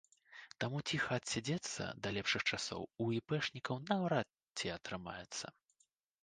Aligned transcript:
Таму 0.63 0.77
ціха 0.93 1.17
адседзецца 1.21 1.83
да 2.07 2.13
лепшых 2.17 2.41
часоў 2.55 2.81
у 3.05 3.11
іпэшнікаў 3.19 3.75
наўрад 3.91 4.27
ці 4.57 4.73
атрымаецца. 4.79 5.55